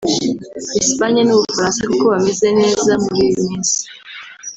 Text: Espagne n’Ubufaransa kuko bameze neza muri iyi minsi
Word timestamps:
Espagne 0.81 1.21
n’Ubufaransa 1.23 1.81
kuko 1.89 2.05
bameze 2.13 2.47
neza 2.61 2.91
muri 3.03 3.19
iyi 3.27 3.35
minsi 3.45 3.79